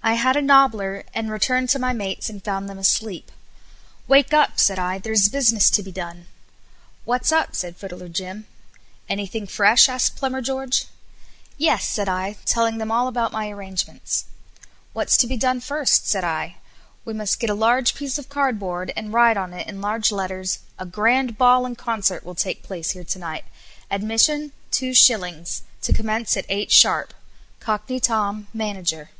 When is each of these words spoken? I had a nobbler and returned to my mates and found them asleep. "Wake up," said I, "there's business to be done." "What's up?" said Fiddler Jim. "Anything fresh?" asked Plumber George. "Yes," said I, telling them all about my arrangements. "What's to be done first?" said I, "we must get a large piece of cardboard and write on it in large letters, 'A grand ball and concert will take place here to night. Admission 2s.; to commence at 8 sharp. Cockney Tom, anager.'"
I 0.00 0.14
had 0.14 0.36
a 0.36 0.40
nobbler 0.40 1.04
and 1.12 1.30
returned 1.30 1.68
to 1.68 1.78
my 1.78 1.92
mates 1.92 2.30
and 2.30 2.42
found 2.42 2.66
them 2.66 2.78
asleep. 2.78 3.30
"Wake 4.06 4.32
up," 4.32 4.58
said 4.58 4.78
I, 4.78 4.96
"there's 4.96 5.28
business 5.28 5.68
to 5.72 5.82
be 5.82 5.92
done." 5.92 6.28
"What's 7.04 7.30
up?" 7.30 7.54
said 7.54 7.76
Fiddler 7.76 8.08
Jim. 8.08 8.46
"Anything 9.06 9.46
fresh?" 9.46 9.86
asked 9.86 10.16
Plumber 10.16 10.40
George. 10.40 10.86
"Yes," 11.58 11.86
said 11.86 12.08
I, 12.08 12.38
telling 12.46 12.78
them 12.78 12.90
all 12.90 13.06
about 13.06 13.32
my 13.32 13.50
arrangements. 13.50 14.24
"What's 14.94 15.18
to 15.18 15.26
be 15.26 15.36
done 15.36 15.60
first?" 15.60 16.08
said 16.08 16.24
I, 16.24 16.56
"we 17.04 17.12
must 17.12 17.38
get 17.38 17.50
a 17.50 17.54
large 17.68 17.94
piece 17.94 18.16
of 18.16 18.30
cardboard 18.30 18.94
and 18.96 19.12
write 19.12 19.36
on 19.36 19.52
it 19.52 19.68
in 19.68 19.82
large 19.82 20.10
letters, 20.10 20.60
'A 20.78 20.86
grand 20.86 21.36
ball 21.36 21.66
and 21.66 21.76
concert 21.76 22.24
will 22.24 22.34
take 22.34 22.62
place 22.62 22.92
here 22.92 23.04
to 23.04 23.18
night. 23.18 23.44
Admission 23.90 24.52
2s.; 24.72 25.60
to 25.82 25.92
commence 25.92 26.34
at 26.34 26.46
8 26.48 26.72
sharp. 26.72 27.12
Cockney 27.60 28.00
Tom, 28.00 28.46
anager.'" 28.58 29.10